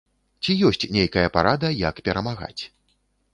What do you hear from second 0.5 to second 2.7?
ёсць нейкая парада, як перамагаць?